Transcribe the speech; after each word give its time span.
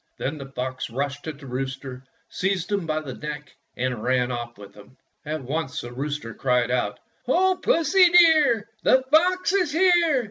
Then 0.17 0.39
the 0.39 0.47
fox 0.49 0.89
rushed 0.89 1.27
at 1.27 1.37
the 1.37 1.45
rooster, 1.45 2.03
seized 2.27 2.71
him 2.71 2.87
by 2.87 3.01
the 3.01 3.13
neck, 3.13 3.53
and 3.77 4.01
ran 4.01 4.29
oflF 4.29 4.57
with 4.57 4.73
him. 4.73 4.97
At 5.27 5.43
once 5.43 5.81
the 5.81 5.93
rooster 5.93 6.33
cried 6.33 6.71
out:— 6.71 6.99
"O 7.27 7.59
Pussy, 7.61 8.09
dear, 8.09 8.67
The 8.83 9.03
fox 9.11 9.53
is 9.53 9.71
here 9.71 9.93